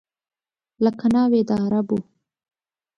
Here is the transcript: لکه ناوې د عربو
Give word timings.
لکه 0.83 1.05
ناوې 1.13 1.41
د 1.47 1.49
عربو 1.63 1.99